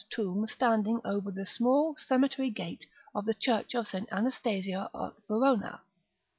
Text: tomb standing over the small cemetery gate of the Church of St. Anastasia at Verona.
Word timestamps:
tomb 0.09 0.47
standing 0.47 0.99
over 1.05 1.29
the 1.29 1.45
small 1.45 1.95
cemetery 1.95 2.49
gate 2.49 2.87
of 3.13 3.23
the 3.25 3.35
Church 3.35 3.75
of 3.75 3.85
St. 3.87 4.11
Anastasia 4.11 4.89
at 4.95 5.13
Verona. 5.27 5.79